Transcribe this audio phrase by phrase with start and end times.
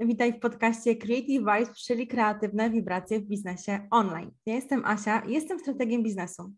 [0.00, 4.30] witaj w podcaście Creative Vibes, czyli kreatywne wibracje w biznesie online.
[4.46, 6.52] Ja jestem Asia, jestem strategiem biznesu,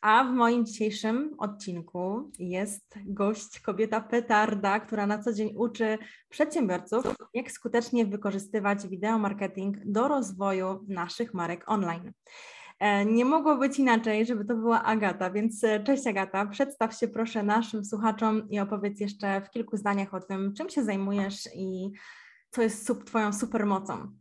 [0.00, 7.04] a w moim dzisiejszym odcinku jest gość, kobieta petarda, która na co dzień uczy przedsiębiorców,
[7.34, 12.12] jak skutecznie wykorzystywać wideo marketing do rozwoju naszych marek online.
[12.78, 17.08] E, nie mogło być inaczej, żeby to była Agata, więc e, cześć Agata, przedstaw się
[17.08, 21.92] proszę naszym słuchaczom i opowiedz jeszcze w kilku zdaniach o tym, czym się zajmujesz i
[22.56, 24.12] co jest sub, Twoją supermocą.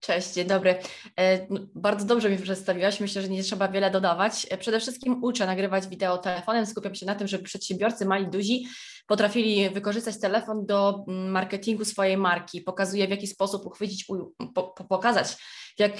[0.00, 0.78] Cześć, dzień dobry.
[1.20, 3.00] E, bardzo dobrze mi przedstawiłaś.
[3.00, 4.46] Myślę, że nie trzeba wiele dodawać.
[4.60, 6.66] Przede wszystkim uczę nagrywać wideo telefonem.
[6.66, 8.66] Skupiam się na tym, żeby przedsiębiorcy, mali, duzi,
[9.06, 12.60] potrafili wykorzystać telefon do marketingu swojej marki.
[12.60, 14.06] Pokazuję, w jaki sposób uchwycić,
[14.54, 15.36] po, pokazać,
[15.78, 15.92] jak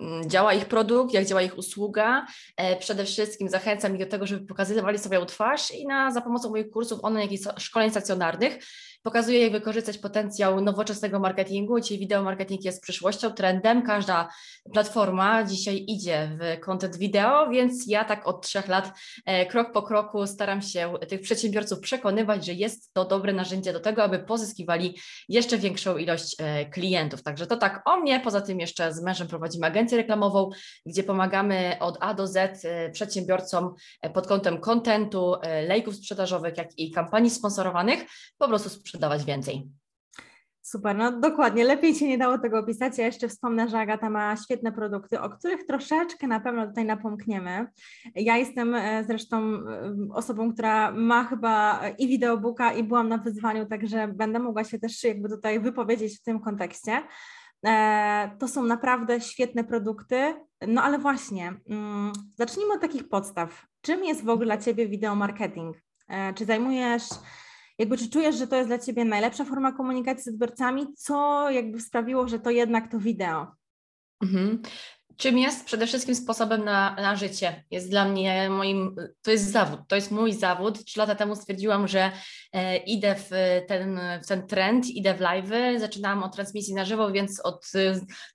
[0.00, 2.26] Mm, działa ich produkt, jak działa ich usługa.
[2.56, 6.50] E, przede wszystkim zachęcam ich do tego, żeby pokazywali swoją twarz i na, za pomocą
[6.50, 8.64] moich kursów online, jak i szkoleń stacjonarnych
[9.02, 11.80] Pokazuje, jak wykorzystać potencjał nowoczesnego marketingu.
[11.80, 13.82] Dzisiaj wideo marketing jest przyszłością, trendem.
[13.82, 14.28] Każda
[14.72, 18.92] platforma dzisiaj idzie w content wideo, więc ja tak od trzech lat
[19.26, 23.80] e, krok po kroku staram się tych przedsiębiorców przekonywać, że jest to dobre narzędzie do
[23.80, 27.22] tego, aby pozyskiwali jeszcze większą ilość e, klientów.
[27.22, 28.20] Także to tak o mnie.
[28.20, 30.50] Poza tym jeszcze z mężem prowadzimy agencję reklamową,
[30.86, 33.74] gdzie pomagamy od A do Z e, przedsiębiorcom
[34.14, 35.34] pod kątem kontentu,
[35.68, 38.04] lejków sprzedażowych, jak i kampanii sponsorowanych,
[38.38, 39.68] po prostu sprzedawać więcej.
[40.62, 42.98] Super, no dokładnie, lepiej się nie dało tego opisać.
[42.98, 47.66] Ja jeszcze wspomnę, że Agata ma świetne produkty, o których troszeczkę na pewno tutaj napomkniemy.
[48.14, 53.66] Ja jestem e, zresztą e, osobą, która ma chyba i wideobooka i byłam na wyzwaniu,
[53.66, 57.02] także będę mogła się też jakby tutaj wypowiedzieć w tym kontekście.
[57.66, 60.34] E, to są naprawdę świetne produkty,
[60.68, 63.66] no ale właśnie, mm, zacznijmy od takich podstaw.
[63.80, 65.76] Czym jest w ogóle dla Ciebie wideo marketing?
[66.34, 67.02] Czy zajmujesz
[67.78, 70.86] jakby czy czujesz, że to jest dla Ciebie najlepsza forma komunikacji z odbiorcami?
[70.96, 73.46] Co jakby sprawiło, że to jednak to wideo?
[74.22, 74.62] Mhm
[75.18, 77.64] czym jest przede wszystkim sposobem na, na życie.
[77.70, 80.84] Jest dla mnie moim, to jest zawód, to jest mój zawód.
[80.84, 82.10] Trzy lata temu stwierdziłam, że
[82.52, 83.30] e, idę w
[83.68, 87.72] ten, w ten trend, idę w live'y, zaczynałam od transmisji na żywo, więc od,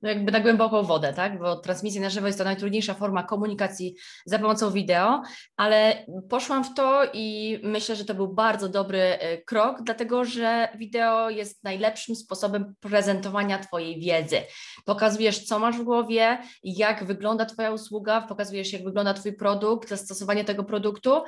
[0.02, 3.96] no jakby na głęboką wodę, tak, bo transmisja na żywo jest to najtrudniejsza forma komunikacji
[4.26, 5.22] za pomocą wideo,
[5.58, 10.70] ale poszłam w to i myślę, że to był bardzo dobry e, krok, dlatego że
[10.76, 14.42] wideo jest najlepszym sposobem prezentowania Twojej wiedzy.
[14.86, 16.38] Pokazujesz, co masz w głowie,
[16.78, 21.22] jak wygląda Twoja usługa, pokazujesz, jak wygląda Twój produkt, zastosowanie tego produktu.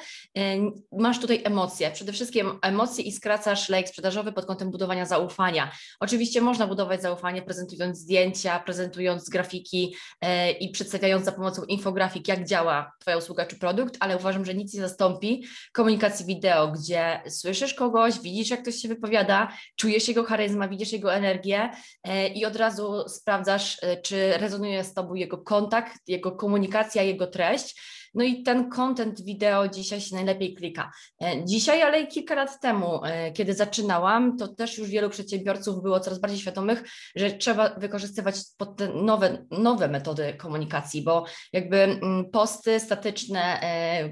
[0.91, 5.71] Masz tutaj emocje, przede wszystkim emocje i skracasz lejk sprzedażowy pod kątem budowania zaufania.
[5.99, 12.47] Oczywiście można budować zaufanie prezentując zdjęcia, prezentując grafiki e, i przedstawiając za pomocą infografik, jak
[12.47, 17.73] działa Twoja usługa czy produkt, ale uważam, że nic nie zastąpi komunikacji wideo, gdzie słyszysz
[17.73, 21.69] kogoś, widzisz, jak ktoś się wypowiada, czujesz jego charyzma, widzisz jego energię
[22.03, 27.81] e, i od razu sprawdzasz, czy rezonuje z Tobą jego kontakt, jego komunikacja, jego treść.
[28.15, 30.91] No i ten content wideo dzisiaj się najlepiej klika.
[31.23, 35.83] E, dzisiaj, ale i kilka lat temu, e, kiedy zaczynałam, to też już wielu przedsiębiorców
[35.83, 36.83] było coraz bardziej świadomych,
[37.15, 38.35] że trzeba wykorzystywać
[38.93, 44.11] nowe, nowe metody komunikacji, bo jakby mm, posty statyczne, e,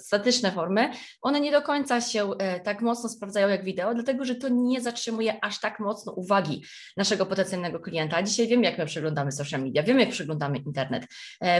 [0.00, 0.90] statyczne formy,
[1.22, 2.30] one nie do końca się
[2.64, 6.64] tak mocno sprawdzają jak wideo, dlatego że to nie zatrzymuje aż tak mocno uwagi
[6.96, 8.22] naszego potencjalnego klienta.
[8.22, 11.06] Dzisiaj wiemy, jak my przeglądamy social media, wiemy, jak przeglądamy internet.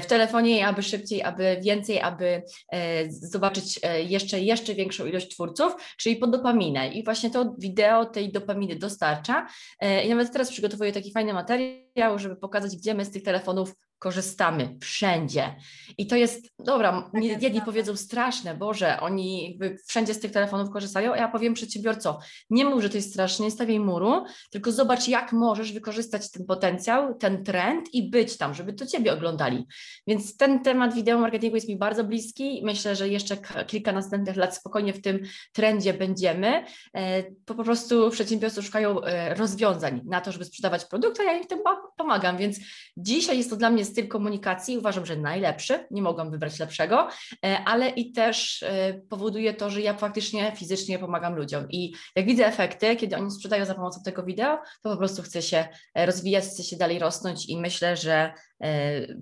[0.02, 2.42] W telefonie, aby szybciej, aby więcej, aby
[2.72, 6.88] e, zobaczyć e, jeszcze, jeszcze większą ilość twórców, czyli po dopaminę.
[6.88, 9.46] I właśnie to wideo tej dopaminy dostarcza.
[9.80, 13.74] E, I nawet teraz przygotowuję taki fajny materiał, żeby pokazać, gdzie my z tych telefonów
[13.98, 15.54] korzystamy wszędzie.
[15.98, 21.12] I to jest, dobra, tak jedni powiedzą straszne, Boże, oni wszędzie z tych telefonów korzystają,
[21.12, 22.18] a ja powiem przedsiębiorco,
[22.50, 26.46] nie mów, że to jest straszne, nie stawiaj muru, tylko zobacz, jak możesz wykorzystać ten
[26.46, 29.66] potencjał, ten trend i być tam, żeby to Ciebie oglądali.
[30.06, 33.36] Więc ten temat wideo marketingu jest mi bardzo bliski myślę, że jeszcze
[33.66, 35.20] kilka następnych lat spokojnie w tym
[35.52, 36.64] trendzie będziemy.
[36.94, 41.44] E, po prostu przedsiębiorcy szukają e, rozwiązań na to, żeby sprzedawać produkt, a ja im
[41.44, 41.58] w tym
[41.96, 42.58] pomagam, więc
[42.96, 47.08] dzisiaj jest to dla mnie styl komunikacji uważam, że najlepszy, nie mogłam wybrać lepszego,
[47.44, 52.26] e, ale i też e, powoduje to, że ja faktycznie fizycznie pomagam ludziom i jak
[52.26, 56.06] widzę efekty, kiedy oni sprzedają za pomocą tego wideo, to po prostu chcę się e,
[56.06, 58.32] rozwijać, chcę się dalej rosnąć i myślę, że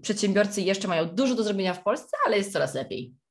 [0.03, 3.26] przedsiębiorcy jeszcze mają dużo do zrobienia w Polsce, ale jest coraz lepiej.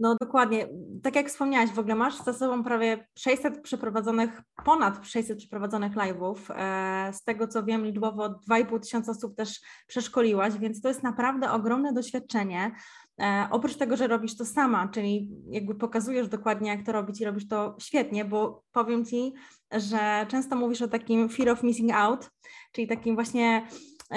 [0.00, 0.68] No dokładnie.
[1.02, 6.36] Tak jak wspomniałaś, w ogóle masz za sobą prawie 600 przeprowadzonych, ponad 600 przeprowadzonych live'ów.
[6.56, 11.50] E, z tego co wiem, liczbowo 2,5 tysiąca osób też przeszkoliłaś, więc to jest naprawdę
[11.52, 12.74] ogromne doświadczenie.
[13.20, 17.24] E, oprócz tego, że robisz to sama, czyli jakby pokazujesz dokładnie, jak to robić i
[17.24, 19.34] robisz to świetnie, bo powiem Ci,
[19.72, 22.30] że często mówisz o takim fear of missing out,
[22.72, 23.66] czyli takim właśnie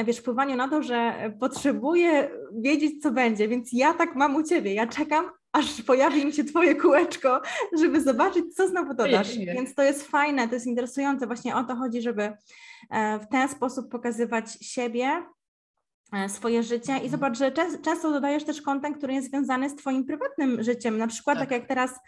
[0.06, 2.30] wiesz, wpływaniu na to, że potrzebuję
[2.62, 6.44] wiedzieć, co będzie, więc ja tak mam u Ciebie, ja czekam, aż pojawi mi się
[6.44, 7.42] Twoje kółeczko,
[7.80, 9.38] żeby zobaczyć, co znowu dodasz.
[9.38, 12.34] Więc to jest fajne, to jest interesujące, właśnie o to chodzi, żeby
[12.90, 15.24] e, w ten sposób pokazywać siebie,
[16.14, 17.12] e, swoje życie i mhm.
[17.12, 17.52] zobacz, że
[17.82, 21.60] często dodajesz też kontent, który jest związany z Twoim prywatnym życiem, na przykład tak, tak
[21.60, 22.00] jak teraz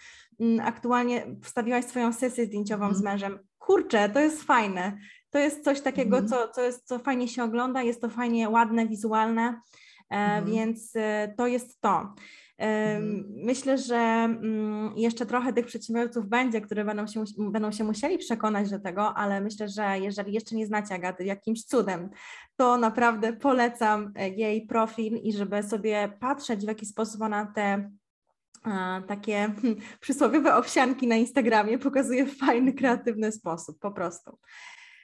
[0.62, 3.14] aktualnie wstawiłaś swoją sesję zdjęciową z mhm.
[3.14, 3.40] mężem.
[3.58, 4.98] Kurczę, to jest fajne,
[5.30, 6.28] to jest coś takiego, mhm.
[6.28, 9.62] co, co, jest, co fajnie się ogląda, jest to fajnie ładne, wizualne,
[10.10, 10.94] e, więc
[11.38, 12.16] to jest to.
[12.58, 13.26] Mhm.
[13.30, 18.70] Myślę, że mm, jeszcze trochę tych przedsiębiorców będzie, które będą się, będą się musieli przekonać
[18.70, 22.10] do tego, ale myślę, że jeżeli jeszcze nie znacie Agaty jakimś cudem,
[22.56, 27.92] to naprawdę polecam e, jej profil i żeby sobie patrzeć, w jaki sposób ona te
[29.08, 34.38] takie hmm, przysłowiowe owsianki na Instagramie pokazuje w fajny, kreatywny sposób, po prostu.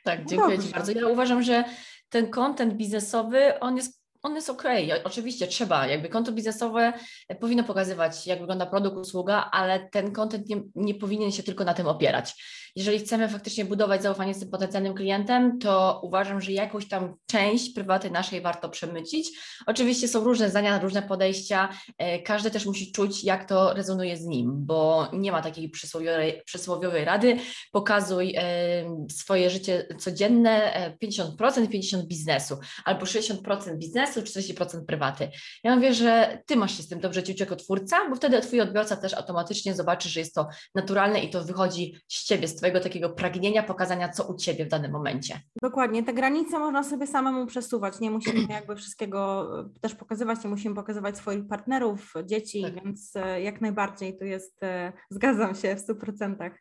[0.04, 0.68] Tak, dziękuję Dobrze.
[0.68, 0.92] Ci bardzo.
[0.92, 1.64] Ja uważam, że
[2.10, 4.64] ten content biznesowy, on jest on jest ok.
[5.04, 6.94] Oczywiście trzeba, jakby konto biznesowe
[7.40, 11.74] powinno pokazywać, jak wygląda produkt, usługa, ale ten kontent nie, nie powinien się tylko na
[11.74, 12.34] tym opierać
[12.76, 17.74] jeżeli chcemy faktycznie budować zaufanie z tym potencjalnym klientem, to uważam, że jakąś tam część
[17.74, 19.30] prywaty naszej warto przemycić.
[19.66, 24.26] Oczywiście są różne zdania, różne podejścia, e, każdy też musi czuć, jak to rezonuje z
[24.26, 27.38] nim, bo nie ma takiej przysłowiowej, przysłowiowej rady,
[27.72, 35.30] pokazuj e, swoje życie codzienne 50%, e, 50% biznesu, albo 60% biznesu, 40% prywaty.
[35.64, 38.62] Ja mówię, że ty masz się z tym dobrze czuć jako twórca, bo wtedy twój
[38.62, 42.80] odbiorca też automatycznie zobaczy, że jest to naturalne i to wychodzi z ciebie, z Twojego
[42.80, 45.40] takiego pragnienia pokazania, co u Ciebie w danym momencie.
[45.62, 50.50] Dokładnie, te granice można sobie samemu przesuwać, nie musimy jakby wszystkiego e, też pokazywać, nie
[50.50, 52.84] musimy pokazywać swoich partnerów, dzieci, tak.
[52.84, 56.52] więc e, jak najbardziej tu jest, e, zgadzam się w 100%.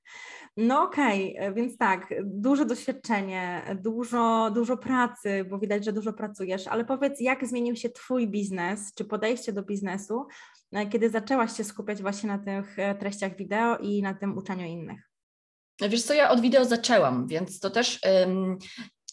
[0.57, 6.67] No okej, okay, więc tak, duże doświadczenie, dużo, dużo pracy, bo widać, że dużo pracujesz,
[6.67, 10.27] ale powiedz, jak zmienił się Twój biznes, czy podejście do biznesu,
[10.91, 15.10] kiedy zaczęłaś się skupiać właśnie na tych treściach wideo i na tym uczeniu innych?
[15.89, 18.59] Wiesz co, ja od wideo zaczęłam, więc to też um,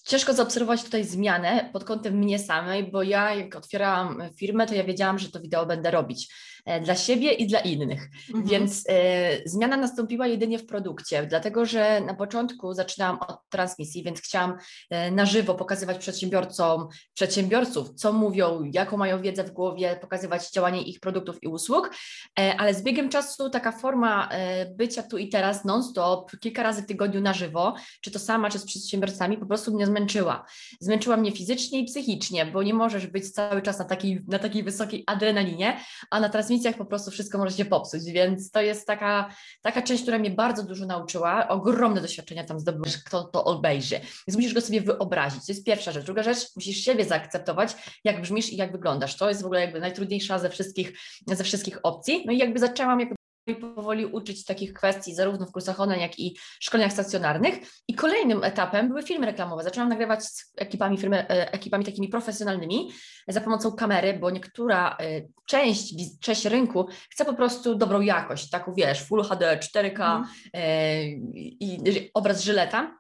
[0.08, 4.84] ciężko zaobserwować tutaj zmianę pod kątem mnie samej, bo ja jak otwierałam firmę, to ja
[4.84, 6.34] wiedziałam, że to wideo będę robić.
[6.68, 8.10] E, dla siebie i dla innych.
[8.28, 8.46] Mhm.
[8.46, 14.22] Więc e, zmiana nastąpiła jedynie w produkcie, dlatego że na początku zaczynałam od transmisji, więc
[14.22, 14.58] chciałam
[14.90, 20.82] e, na żywo pokazywać przedsiębiorcom, przedsiębiorców, co mówią, jaką mają wiedzę w głowie, pokazywać działanie
[20.82, 21.92] ich produktów i usług,
[22.40, 26.82] e, ale z biegiem czasu taka forma e, bycia tu i teraz non-stop, kilka razy
[26.82, 30.46] w tygodniu na żywo, czy to sama, czy z przedsiębiorcami, po prostu mnie zmęczyła.
[30.80, 34.64] Zmęczyła mnie fizycznie i psychicznie, bo nie możesz być cały czas na takiej, na takiej
[34.64, 35.80] wysokiej adrenalinie,
[36.12, 39.30] a na transmisji transmisjach po prostu wszystko może się popsuć, więc to jest taka,
[39.62, 44.36] taka część, która mnie bardzo dużo nauczyła, ogromne doświadczenia tam zdobyłeś, kto to obejrzy, więc
[44.36, 46.06] musisz go sobie wyobrazić, to jest pierwsza rzecz.
[46.06, 49.80] Druga rzecz, musisz siebie zaakceptować, jak brzmisz i jak wyglądasz, to jest w ogóle jakby
[49.80, 53.17] najtrudniejsza ze wszystkich, ze wszystkich opcji, no i jakby zaczęłam jakby
[53.56, 57.56] powoli uczyć takich kwestii zarówno w kursach online, jak i szkoleniach stacjonarnych.
[57.88, 59.64] I kolejnym etapem były filmy reklamowe.
[59.64, 62.92] Zaczęłam nagrywać z ekipami, firmy, e, ekipami takimi profesjonalnymi
[63.28, 68.74] za pomocą kamery, bo niektóra e, część, część rynku chce po prostu dobrą jakość, taką
[68.74, 70.24] wiesz, Full HD, 4K
[70.54, 71.22] mm.
[71.34, 72.98] i obraz żyleta.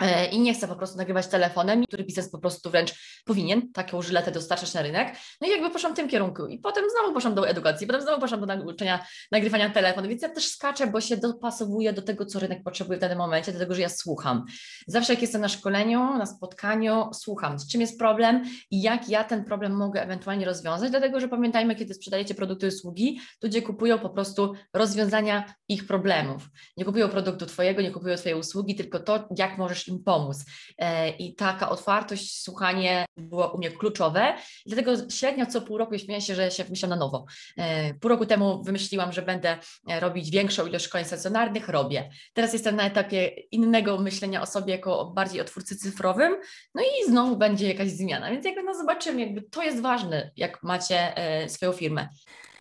[0.00, 4.02] E, i nie chcę po prostu nagrywać telefonem, który biznes po prostu wręcz powinien taką
[4.02, 5.16] żyletę dostarczać na rynek.
[5.40, 8.20] No i jakby poszłam w tym kierunku i potem znowu poszłam do edukacji, potem znowu
[8.20, 12.38] poszłam do nauczenia nagrywania telefonu, więc ja też skaczę, bo się dopasowuję do tego, co
[12.38, 14.44] rynek potrzebuje w danym momencie, dlatego, że ja słucham.
[14.86, 19.24] Zawsze jak jestem na szkoleniu, na spotkaniu, słucham, z czym jest problem i jak ja
[19.24, 23.98] ten problem mogę ewentualnie rozwiązać, dlatego, że pamiętajmy, kiedy sprzedajecie produkty i usługi, ludzie kupują
[23.98, 26.48] po prostu rozwiązania ich problemów.
[26.76, 30.44] Nie kupują produktu Twojego, nie kupują Twojej usługi, tylko to, jak możesz im pomóc.
[30.78, 34.34] E, I taka otwartość, słuchanie było u mnie kluczowe.
[34.66, 37.26] Dlatego średnio co pół roku śmieję się, że się wymyślam na nowo.
[37.56, 42.10] E, pół roku temu wymyśliłam, że będę e, robić większą ilość szkoleń stacjonarnych, robię.
[42.32, 46.36] Teraz jestem na etapie innego myślenia o sobie jako bardziej o twórcy cyfrowym,
[46.74, 48.30] no i znowu będzie jakaś zmiana.
[48.30, 51.14] Więc jakby no zobaczymy, jakby to jest ważne, jak macie
[51.48, 52.08] swoją firmę.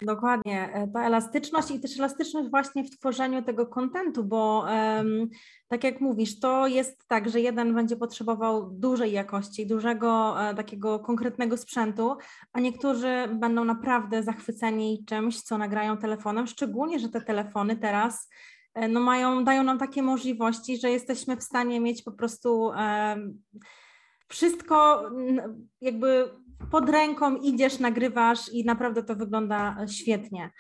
[0.02, 0.74] Dokładnie.
[0.74, 5.30] E, ta elastyczność i też elastyczność właśnie w tworzeniu tego kontentu, bo um,
[5.68, 11.00] tak jak mówisz, to jest tak, że jeden będzie potrzebował dużej jakości, dużego e, takiego
[11.00, 12.18] konkretnego sprzętu,
[12.54, 18.30] a niektórzy będą naprawdę zachwyceni czymś, co nagrają telefonem, szczególnie, że te telefony teraz
[18.74, 23.42] e, no mają, dają nam takie możliwości, że jesteśmy w stanie mieć po prostu um,
[24.28, 25.10] wszystko
[25.82, 26.32] jakby
[26.72, 30.52] pod ręką idziesz, nagrywasz i naprawdę to wygląda świetnie.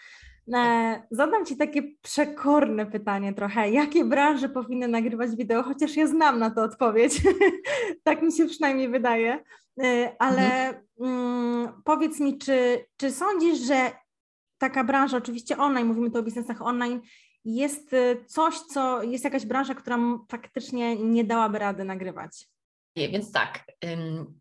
[0.54, 3.70] E, zadam Ci takie przekorne pytanie trochę.
[3.72, 5.64] Jakie branże powinny nagrywać wideo?
[5.64, 7.22] Chociaż ja znam na to odpowiedź.
[8.04, 9.44] tak mi się przynajmniej wydaje.
[9.84, 10.84] E, ale mhm.
[11.00, 13.92] mm, powiedz mi, czy, czy sądzisz, że
[14.58, 17.02] taka branża, oczywiście online, mówimy tu o biznesach online,
[17.46, 19.98] jest e, coś, co jest jakaś branża, która
[20.30, 22.48] faktycznie nie dałaby rady nagrywać?
[22.96, 23.66] Więc tak,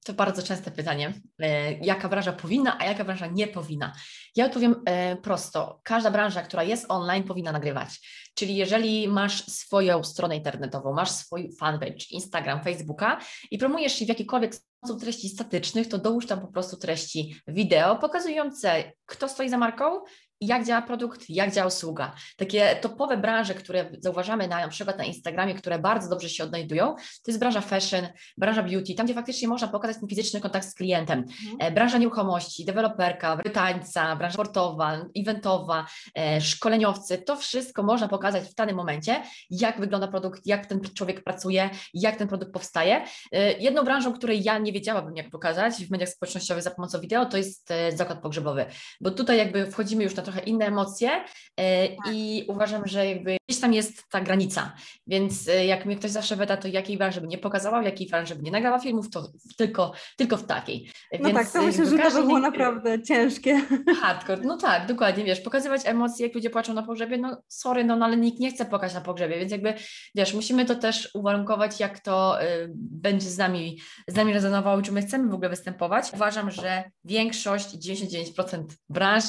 [0.05, 3.93] to bardzo częste pytanie, e, jaka branża powinna, a jaka branża nie powinna.
[4.37, 5.81] Ja odpowiem e, prosto.
[5.83, 7.89] Każda branża, która jest online, powinna nagrywać.
[8.35, 13.21] Czyli jeżeli masz swoją stronę internetową, masz swój fanpage, Instagram, Facebooka
[13.51, 18.93] i promujesz w jakikolwiek sposób treści statycznych, to dołóż tam po prostu treści wideo pokazujące,
[19.07, 20.01] kto stoi za marką,
[20.47, 22.15] jak działa produkt, jak działa usługa.
[22.37, 26.95] Takie topowe branże, które zauważamy na, na przykład na Instagramie, które bardzo dobrze się odnajdują,
[26.95, 28.07] to jest branża fashion,
[28.39, 31.19] branża beauty, tam gdzie faktycznie można pokazać ten fizyczny kontakt z klientem.
[31.19, 31.57] Mhm.
[31.61, 38.55] E, branża nieruchomości, deweloperka, tańca, branża sportowa, eventowa, e, szkoleniowcy, to wszystko można pokazać w
[38.55, 43.05] danym momencie, jak wygląda produkt, jak ten człowiek pracuje, jak ten produkt powstaje.
[43.33, 47.27] E, jedną branżą, której ja nie wiedziałabym jak pokazać w mediach społecznościowych za pomocą wideo,
[47.27, 48.67] to jest zakład pogrzebowy,
[49.01, 51.11] bo tutaj jakby wchodzimy już na trochę inne emocje
[51.57, 51.97] e, tak.
[52.13, 54.73] i uważam, że jakby gdzieś tam jest ta granica,
[55.07, 58.35] więc e, jak mnie ktoś zawsze wyda, to jakiej branży by nie pokazała, jakiej branży
[58.35, 60.91] by nie nagrała filmów, to tylko, tylko w takiej.
[61.21, 63.61] No więc tak, to myślę, że to by było naprawdę ciężkie.
[64.03, 67.97] Hardcore, no tak, dokładnie, wiesz, pokazywać emocje, jak ludzie płaczą na pogrzebie, no sorry, no,
[67.97, 69.75] no ale nikt nie chce płakać na pogrzebie, więc jakby,
[70.15, 74.93] wiesz, musimy to też uwarunkować, jak to y, będzie z nami, z nami rezonowało, czy
[74.93, 76.13] my chcemy w ogóle występować.
[76.15, 79.25] Uważam, że większość, 99% branż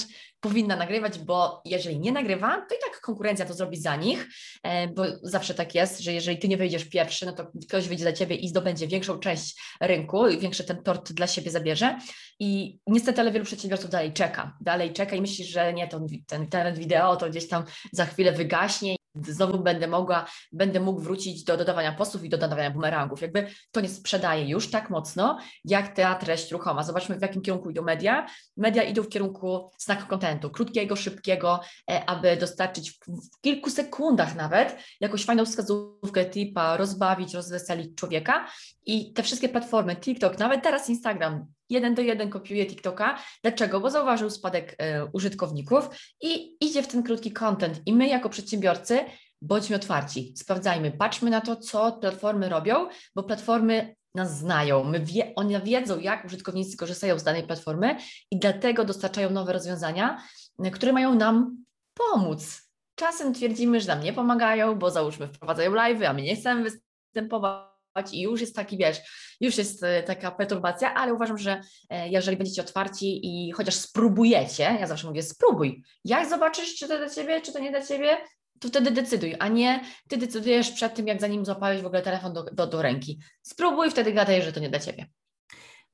[0.45, 4.27] powinna nagrywać, bo jeżeli nie nagrywa, to i tak konkurencja to zrobi za nich,
[4.63, 8.03] e, bo zawsze tak jest, że jeżeli ty nie wyjdziesz pierwszy, no to ktoś wyjdzie
[8.03, 11.99] za ciebie i zdobędzie większą część rynku i większy ten tort dla siebie zabierze.
[12.39, 16.41] I niestety, ale wielu przedsiębiorców dalej czeka, dalej czeka i myśli, że nie, to ten
[16.41, 21.57] internet wideo to gdzieś tam za chwilę wygaśnie znowu będę mogła, będę mógł wrócić do
[21.57, 23.22] dodawania postów i do dodawania bumerangów.
[23.22, 26.84] Jakby to nie sprzedaje już tak mocno, jak ta treść ruchoma.
[26.84, 28.27] Zobaczmy, w jakim kierunku idą media.
[28.57, 31.60] Media idą w kierunku snack contentu, krótkiego, szybkiego,
[31.91, 38.48] e, aby dostarczyć w kilku sekundach nawet jakąś fajną wskazówkę, tipa, rozbawić, rozweselić człowieka.
[38.86, 43.19] I te wszystkie platformy, TikTok, nawet teraz Instagram, jeden do jeden kopiuje TikToka.
[43.41, 43.79] Dlaczego?
[43.79, 45.89] Bo zauważył spadek e, użytkowników
[46.22, 47.81] i idzie w ten krótki content.
[47.86, 49.00] I my jako przedsiębiorcy
[49.41, 55.34] bądźmy otwarci, sprawdzajmy, patrzmy na to, co platformy robią, bo platformy nas znają, my wie,
[55.36, 57.98] one wiedzą, jak użytkownicy korzystają z danej platformy
[58.31, 60.22] i dlatego dostarczają nowe rozwiązania,
[60.60, 61.57] e, które mają nam
[61.93, 62.62] pomóc.
[62.95, 67.75] Czasem twierdzimy, że nam nie pomagają, bo załóżmy wprowadzają live, a my nie chcemy występować
[68.13, 68.97] i już jest taki, wiesz,
[69.41, 74.63] już jest e, taka perturbacja, ale uważam, że e, jeżeli będziecie otwarci i chociaż spróbujecie,
[74.63, 78.17] ja zawsze mówię spróbuj, jak zobaczysz, czy to dla Ciebie, czy to nie dla Ciebie,
[78.59, 82.33] to wtedy decyduj, a nie Ty decydujesz przed tym, jak zanim złapałeś w ogóle telefon
[82.33, 83.19] do, do, do ręki.
[83.41, 85.05] Spróbuj, wtedy gadaj, że to nie dla Ciebie.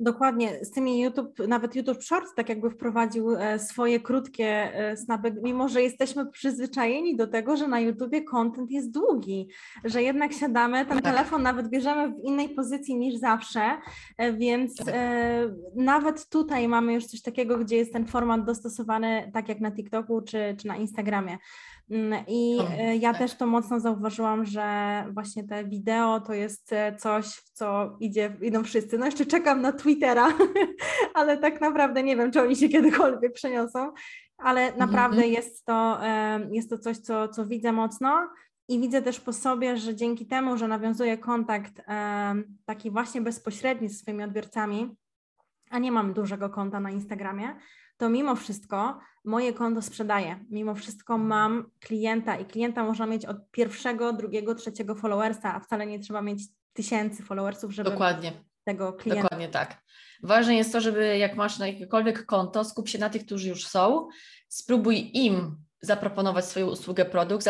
[0.01, 5.35] Dokładnie, z tymi YouTube, nawet YouTube Shorts tak jakby wprowadził e, swoje krótkie e, snapy,
[5.43, 9.49] mimo że jesteśmy przyzwyczajeni do tego, że na YouTubie content jest długi,
[9.83, 11.03] że jednak siadamy, ten tak.
[11.03, 13.61] telefon nawet bierzemy w innej pozycji niż zawsze,
[14.17, 14.75] e, więc
[15.75, 20.21] nawet tutaj mamy już coś takiego, gdzie jest ten format dostosowany tak jak na TikToku
[20.21, 21.37] czy, czy na Instagramie.
[21.89, 23.19] Mm, I e, ja tak.
[23.19, 28.37] też to mocno zauważyłam, że właśnie te wideo to jest e, coś, w co idzie,
[28.41, 28.97] idą wszyscy.
[28.97, 30.27] No jeszcze czekam na Twittera,
[31.13, 33.91] ale tak naprawdę nie wiem, czy oni się kiedykolwiek przeniosą,
[34.37, 35.31] ale mhm, naprawdę -hmm.
[35.31, 35.99] jest, to,
[36.51, 38.29] jest to coś, co, co widzę mocno.
[38.67, 41.81] I widzę też po sobie, że dzięki temu, że nawiązuję kontakt
[42.65, 44.95] taki właśnie bezpośredni z swoimi odbiorcami,
[45.69, 47.55] a nie mam dużego konta na Instagramie,
[48.01, 50.45] to mimo wszystko moje konto sprzedaje.
[50.49, 55.87] Mimo wszystko mam klienta i klienta można mieć od pierwszego, drugiego, trzeciego followersa, a wcale
[55.87, 56.43] nie trzeba mieć
[56.73, 58.31] tysięcy followersów, żeby Dokładnie.
[58.63, 59.23] tego klienta.
[59.23, 59.83] Dokładnie tak.
[60.23, 63.67] Ważne jest to, żeby jak masz na jakiekolwiek konto, skup się na tych, którzy już
[63.67, 64.07] są,
[64.47, 67.45] spróbuj im zaproponować swoją usługę, produkt,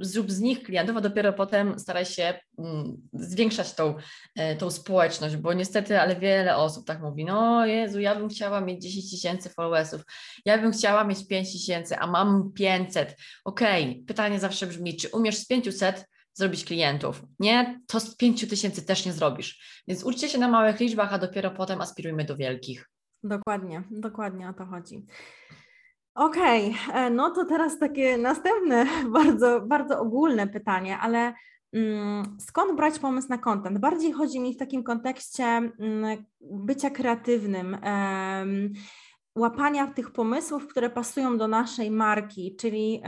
[0.00, 3.94] zrób, z nich klientów, a dopiero potem staraj się mm, zwiększać tą,
[4.36, 8.60] e, tą społeczność, bo niestety, ale wiele osób tak mówi, no Jezu, ja bym chciała
[8.60, 10.02] mieć 10 tysięcy followersów,
[10.44, 13.16] ja bym chciała mieć 5 tysięcy, a mam 500.
[13.44, 14.04] Okej, okay.
[14.06, 17.22] pytanie zawsze brzmi, czy umiesz z 500 zrobić klientów?
[17.38, 19.82] Nie, to z 5 tysięcy też nie zrobisz.
[19.88, 22.88] Więc uczcie się na małych liczbach, a dopiero potem aspirujmy do wielkich.
[23.22, 25.06] Dokładnie, dokładnie o to chodzi.
[26.16, 28.86] Okej, okay, e, no to teraz takie następne
[29.18, 31.34] bardzo, bardzo ogólne pytanie, ale
[31.72, 33.78] mm, skąd brać pomysł na content?
[33.78, 37.76] Bardziej chodzi mi w takim kontekście mm, bycia kreatywnym,
[39.36, 43.02] łapania tych pomysłów, które pasują do naszej marki, czyli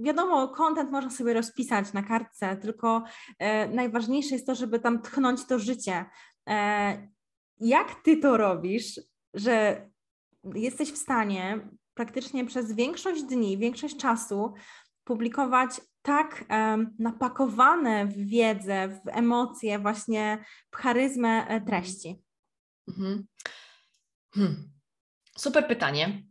[0.00, 3.02] wiadomo, content można sobie rozpisać na kartce, tylko
[3.38, 6.04] e, najważniejsze jest to, żeby tam tchnąć to życie.
[6.48, 7.08] E,
[7.60, 9.00] jak ty to robisz,
[9.34, 9.86] że
[10.54, 14.54] jesteś w stanie praktycznie przez większość dni, większość czasu
[15.04, 15.70] publikować
[16.02, 22.22] tak um, napakowane w wiedzę, w emocje, właśnie w charyzmę e, treści?
[22.88, 23.26] Mhm.
[24.34, 24.70] Hmm.
[25.38, 26.22] Super pytanie.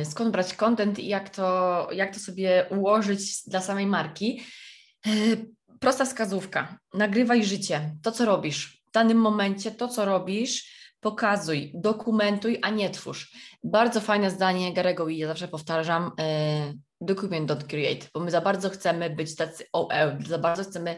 [0.00, 4.42] Y, skąd brać content i jak to, jak to sobie ułożyć dla samej marki?
[5.06, 6.78] Y, prosta wskazówka.
[6.94, 8.82] Nagrywaj życie, to co robisz.
[8.88, 13.32] W danym momencie to, co robisz, pokazuj, dokumentuj, a nie twórz.
[13.64, 18.40] Bardzo fajne zdanie Garego i ja zawsze powtarzam, y, document don't create, bo my za
[18.40, 20.96] bardzo chcemy być tacy OL, za bardzo chcemy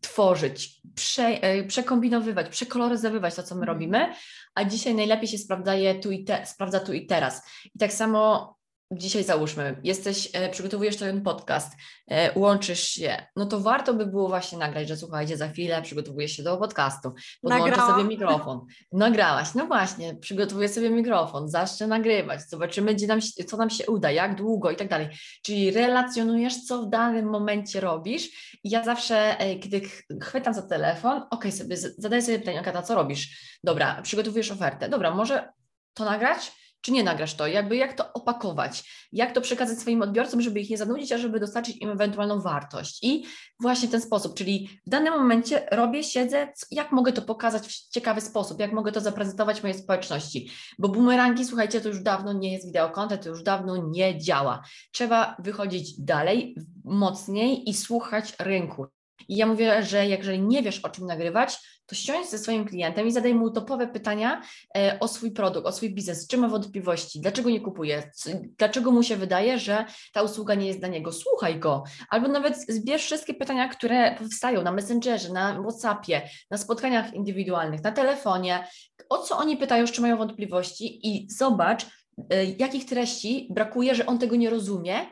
[0.00, 3.76] tworzyć, prze, przekombinowywać, przekoloryzowywać to, co my mhm.
[3.76, 4.12] robimy,
[4.54, 7.42] a dzisiaj najlepiej się sprawdza, tu i te, sprawdza tu i teraz.
[7.74, 8.55] I tak samo
[8.92, 11.72] dzisiaj załóżmy, jesteś, e, przygotowujesz ten podcast,
[12.10, 16.28] e, łączysz się, no to warto by było właśnie nagrać, że słuchajcie, za chwilę przygotowuję
[16.28, 17.12] się do podcastu,
[17.42, 18.60] podłączę sobie mikrofon.
[18.92, 24.10] Nagrałaś, no właśnie, przygotowuję sobie mikrofon, zacznę nagrywać, zobaczymy, gdzie nam, co nam się uda,
[24.10, 25.08] jak długo i tak dalej.
[25.42, 28.56] Czyli relacjonujesz, co w danym momencie robisz.
[28.64, 29.80] I ja zawsze, e, kiedy
[30.22, 33.58] chwytam za telefon, ok, sobie zadaję sobie pytanie, Agata, co robisz?
[33.64, 34.88] Dobra, przygotowujesz ofertę.
[34.88, 35.48] Dobra, może
[35.94, 36.52] to nagrać?
[36.86, 37.46] Czy nie nagrasz to?
[37.46, 39.06] Jakby jak to opakować?
[39.12, 42.98] Jak to przekazać swoim odbiorcom, żeby ich nie zanudzić, a żeby dostarczyć im ewentualną wartość?
[43.02, 43.24] I
[43.60, 48.20] właśnie ten sposób, czyli w danym momencie robię, siedzę, jak mogę to pokazać w ciekawy
[48.20, 50.50] sposób, jak mogę to zaprezentować mojej społeczności?
[50.78, 54.62] Bo boomerangi, słuchajcie, to już dawno nie jest wideo content, to już dawno nie działa.
[54.92, 58.86] Trzeba wychodzić dalej, mocniej i słuchać rynku.
[59.28, 63.06] I ja mówię, że jeżeli nie wiesz, o czym nagrywać, to siądź ze swoim klientem
[63.06, 64.42] i zadaj mu topowe pytania
[64.76, 68.10] e, o swój produkt, o swój biznes, czy ma wątpliwości, dlaczego nie kupuje,
[68.58, 71.12] dlaczego mu się wydaje, że ta usługa nie jest dla niego.
[71.12, 77.14] Słuchaj go, albo nawet zbierz wszystkie pytania, które powstają na Messengerze, na WhatsAppie, na spotkaniach
[77.14, 78.66] indywidualnych, na telefonie,
[79.08, 81.08] o co oni pytają, czy mają wątpliwości?
[81.08, 81.86] I zobacz,
[82.30, 85.06] e, jakich treści brakuje, że on tego nie rozumie,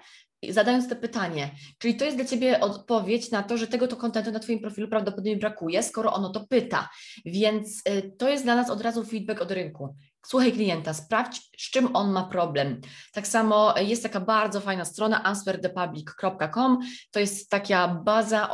[0.52, 1.50] zadając to pytanie.
[1.78, 4.88] Czyli to jest dla Ciebie odpowiedź na to, że tego to kontentu na Twoim profilu
[4.88, 6.88] prawdopodobnie brakuje, skoro ono to pyta.
[7.24, 9.96] Więc y, to jest dla nas od razu feedback od rynku.
[10.26, 12.80] Słuchaj klienta, sprawdź, z czym on ma problem.
[13.12, 16.78] Tak samo jest taka bardzo fajna strona answerthepublic.com.
[17.11, 18.50] To jest taka baza,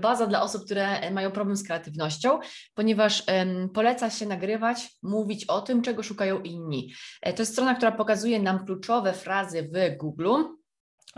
[0.00, 2.38] baza dla osób, które mają problem z kreatywnością,
[2.74, 6.92] ponieważ um, poleca się nagrywać, mówić o tym, czego szukają inni.
[7.22, 10.42] To jest strona, która pokazuje nam kluczowe frazy w Google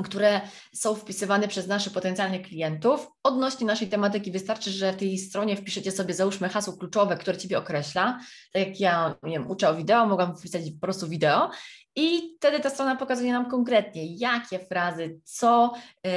[0.04, 0.40] które
[0.74, 3.08] są wpisywane przez naszych potencjalnych klientów.
[3.22, 7.58] Odnośnie naszej tematyki wystarczy, że w tej stronie wpiszecie sobie załóżmy hasło kluczowe, które Ciebie
[7.58, 8.20] określa.
[8.52, 11.50] Tak jak ja nie wiem, uczę o wideo, mogłam wpisać po prostu wideo
[11.96, 15.72] i wtedy ta strona pokazuje nam konkretnie, jakie frazy, co
[16.04, 16.10] yy,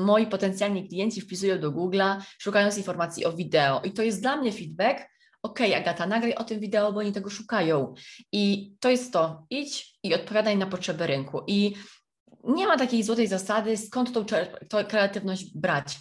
[0.00, 3.80] moi potencjalni klienci wpisują do Google'a, szukając informacji o wideo.
[3.84, 5.08] I to jest dla mnie feedback,
[5.42, 7.94] OK, Agata, nagraj o tym wideo, bo oni tego szukają.
[8.32, 11.40] I to jest to, idź i odpowiadaj na potrzeby rynku.
[11.46, 11.74] I
[12.44, 14.24] nie ma takiej złotej zasady, skąd tą,
[14.84, 15.98] kreatywność brać.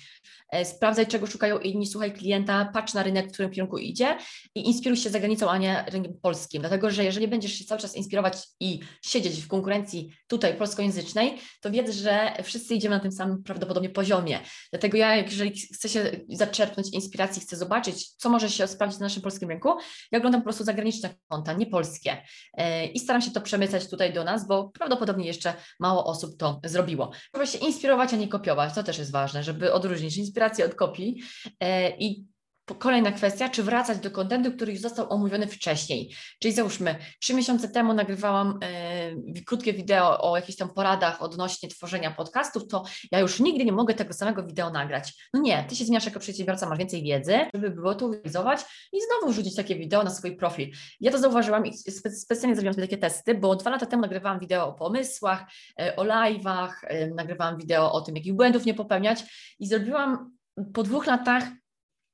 [0.52, 4.18] E, sprawdzaj, czego szukają inni, słuchaj klienta, patrz na rynek, w którym kierunku idzie
[4.56, 6.62] i inspiruj się za granicą, a nie rynkiem polskim.
[6.62, 11.72] Dlatego, że jeżeli będziesz się cały czas inspirować i siedzieć w konkurencji tutaj polskojęzycznej, to
[11.72, 14.40] wiedz, że wszyscy idziemy na tym samym prawdopodobnie poziomie.
[14.72, 19.22] Dlatego ja, jeżeli chcę się zaczerpnąć inspiracji, chcę zobaczyć, co może się sprawdzić na naszym
[19.22, 19.70] polskim rynku,
[20.12, 22.18] ja oglądam po prostu zagraniczne konta, nie polskie.
[22.54, 26.60] E, I staram się to przemycać tutaj do nas, bo prawdopodobnie jeszcze mało osób to
[26.64, 27.12] zrobiło.
[27.32, 28.74] Trzeba się inspirować, a nie kopiować.
[28.74, 31.22] To też jest ważne, żeby odróżnić inspirację od kopii.
[31.60, 32.26] E, i
[32.76, 36.16] Kolejna kwestia, czy wracać do kontentu, który już został omówiony wcześniej.
[36.40, 42.12] Czyli załóżmy, trzy miesiące temu nagrywałam e, krótkie wideo o jakichś tam poradach odnośnie tworzenia
[42.12, 45.30] podcastów, to ja już nigdy nie mogę tego samego wideo nagrać.
[45.34, 48.62] No nie, ty się zmieniasz jako przedsiębiorca, masz więcej wiedzy, żeby było to urealizować
[48.94, 50.72] i znowu rzucić takie wideo na swój profil.
[51.00, 54.40] Ja to zauważyłam i spe specjalnie zrobiłam sobie takie testy, bo dwa lata temu nagrywałam
[54.40, 55.46] wideo o pomysłach,
[55.80, 59.24] e, o live'ach, e, nagrywałam wideo o tym, jakich błędów nie popełniać
[59.60, 60.38] i zrobiłam
[60.74, 61.44] po dwóch latach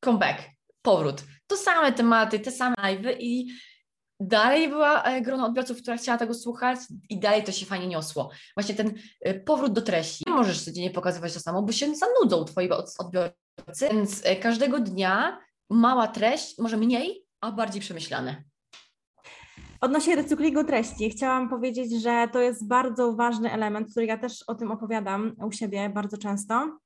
[0.04, 0.44] comeback,
[0.82, 1.24] powrót.
[1.48, 3.48] To same tematy, te same live'y i
[4.20, 8.30] dalej była e, grono odbiorców, która chciała tego słuchać i dalej to się fajnie niosło.
[8.58, 10.24] Właśnie ten e, powrót do treści.
[10.28, 15.40] Nie możesz codziennie pokazywać to samo, bo się zanudzą twoi odbiorcy, więc e, każdego dnia
[15.70, 18.44] mała treść, może mniej, a bardziej przemyślane.
[19.82, 24.56] Odnośnie recyklingu treści, chciałam powiedzieć, że to jest bardzo ważny element, który ja też o
[24.56, 26.78] tym opowiadam u siebie bardzo często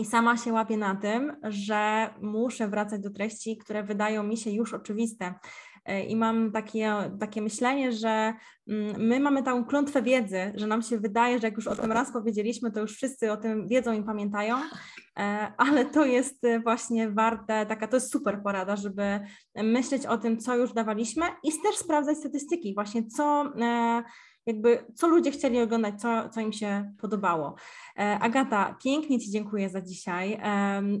[0.00, 4.50] I sama się łapię na tym, że muszę wracać do treści, które wydają mi się
[4.50, 5.34] już oczywiste.
[5.84, 8.32] E, I mam takie, takie myślenie, że
[8.68, 11.92] mm, my mamy taką klątwę wiedzy, że nam się wydaje, że jak już o tym
[11.92, 14.56] raz powiedzieliśmy, to już wszyscy o tym wiedzą i pamiętają,
[15.56, 19.20] ale to jest właśnie warte, taka to jest super porada, żeby
[19.54, 24.02] myśleć o tym, co już dawaliśmy i też sprawdzać statystyki, właśnie co e,
[24.46, 27.54] jakby co ludzie chcieli oglądać, co, co im się podobało.
[27.98, 30.40] E, Agata, pięknie Ci dziękuję za dzisiaj.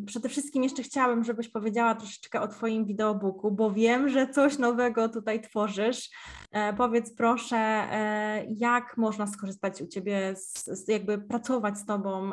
[0.06, 5.08] Przede wszystkim jeszcze chciałabym, żebyś powiedziała troszeczkę o Twoim wideobooku, bo wiem, że coś nowego
[5.08, 6.10] tutaj tworzysz.
[6.52, 10.34] E, powiedz proszę, e, jak można skorzystać u Ciebie,
[10.66, 12.32] z jakby pracować z Tobą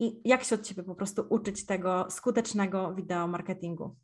[0.00, 3.96] i jak się od Ciebie po prostu uczyć tego skutecznego wideo marketingu?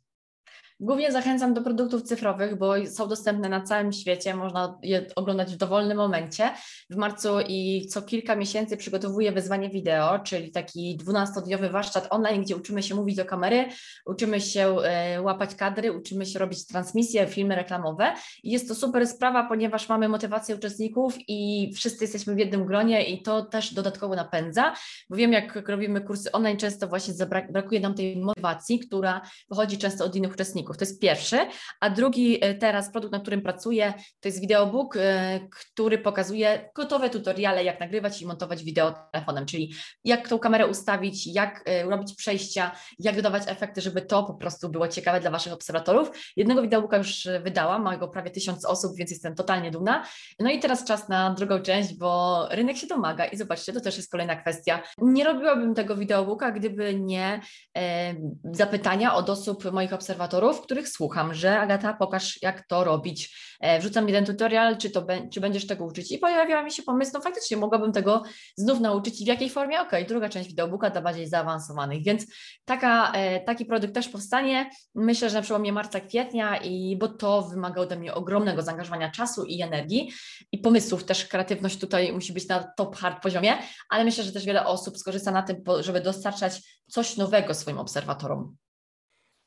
[0.79, 5.57] Głównie zachęcam do produktów cyfrowych, bo są dostępne na całym świecie, można je oglądać w
[5.57, 6.49] dowolnym momencie.
[6.89, 12.55] W marcu i co kilka miesięcy przygotowuję wyzwanie wideo, czyli taki 12-dniowy warsztat online, gdzie
[12.55, 13.65] uczymy się mówić do kamery,
[14.05, 18.13] uczymy się e, łapać kadry, uczymy się robić transmisje, filmy reklamowe.
[18.43, 23.09] I jest to super sprawa, ponieważ mamy motywację uczestników i wszyscy jesteśmy w jednym gronie
[23.09, 24.73] i to też dodatkowo napędza,
[25.09, 27.13] bo wiem, jak robimy kursy online, często właśnie
[27.49, 30.66] brakuje nam tej motywacji, która pochodzi często od innych uczestników.
[30.75, 31.39] To jest pierwszy,
[31.81, 37.09] a drugi e, teraz produkt, na którym pracuję, to jest videobook, e, który pokazuje gotowe
[37.09, 42.15] tutoriale, jak nagrywać i montować wideo telefonem, czyli jak tą kamerę ustawić, jak e, robić
[42.15, 46.11] przejścia, jak dodawać efekty, żeby to po prostu było ciekawe dla Waszych obserwatorów.
[46.35, 50.05] Jednego videobooka już wydałam, ma go prawie tysiąc osób, więc jestem totalnie dumna.
[50.39, 53.97] No i teraz czas na drugą część, bo rynek się domaga i zobaczcie, to też
[53.97, 54.83] jest kolejna kwestia.
[54.97, 57.41] Nie robiłabym tego videobooka, gdyby nie
[58.51, 63.37] zapytania od osób moich obserwatorów, w których słucham, że Agata, pokaż jak to robić.
[63.59, 66.11] E, wrzucam jeden tutorial, czy, to be, czy będziesz tego uczyć?
[66.11, 68.23] I pojawiła mi się pomysł, no faktycznie mogłabym tego
[68.57, 69.81] znów nauczyć i w jakiej formie?
[69.81, 72.25] Okej, okay, druga część wideobooka dla bardziej zaawansowanych, więc
[72.65, 74.69] taka, e, taki produkt też powstanie.
[74.95, 79.45] Myślę, że na przełomie marca, kwietnia, i bo to wymaga ode mnie ogromnego zaangażowania czasu
[79.45, 80.11] i energii
[80.51, 81.03] i pomysłów.
[81.03, 83.57] Też kreatywność tutaj musi być na top hard poziomie,
[83.89, 88.57] ale myślę, że też wiele osób skorzysta na tym, żeby dostarczać coś nowego swoim obserwatorom.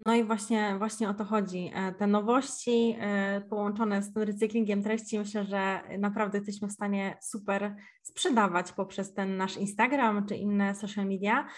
[0.06, 1.70] No i właśnie, właśnie o to chodzi.
[1.74, 7.18] E, te nowości e, połączone z tym recyklingiem treści, myślę, że naprawdę jesteśmy w stanie
[7.22, 11.48] super sprzedawać poprzez ten nasz Instagram czy inne social media.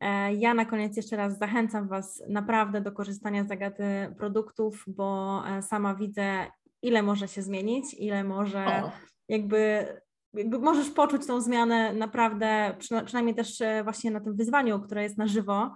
[0.00, 5.42] E, ja na koniec jeszcze raz zachęcam Was naprawdę do korzystania z zagaty produktów, bo
[5.62, 6.46] sama widzę,
[6.82, 8.90] ile może się zmienić, ile może o.
[9.28, 9.86] jakby
[10.60, 15.74] możesz poczuć tą zmianę naprawdę, przynajmniej też właśnie na tym wyzwaniu, które jest na żywo,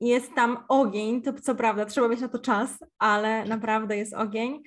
[0.00, 4.62] jest tam ogień, to co prawda trzeba mieć na to czas, ale naprawdę jest ogień.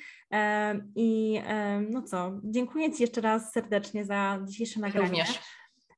[0.96, 1.42] I
[1.90, 5.08] no co, dziękuję Ci jeszcze raz serdecznie za dzisiejsze nagranie.
[5.08, 5.40] Również.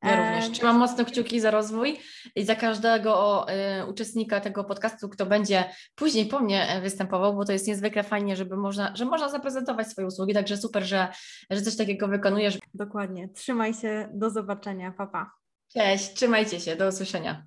[0.03, 0.51] Ja również.
[0.51, 1.99] Trzymam mocno kciuki za rozwój
[2.35, 3.45] i za każdego
[3.87, 5.63] uczestnika tego podcastu, kto będzie
[5.95, 9.87] później po mnie e, występował, bo to jest niezwykle fajnie, żeby można, że można zaprezentować
[9.87, 11.07] swoje usługi, także super, że,
[11.49, 12.57] że coś takiego wykonujesz.
[12.73, 13.29] Dokładnie.
[13.29, 15.11] Trzymaj się, do zobaczenia, papa.
[15.11, 15.31] Pa.
[15.73, 17.45] Cześć, trzymajcie się, do usłyszenia.